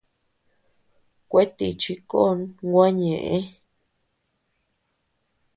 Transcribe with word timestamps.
Kuetíchi 1.29 1.93
kon 2.11 2.37
gua 2.69 2.87
ñeʼë. 2.99 3.37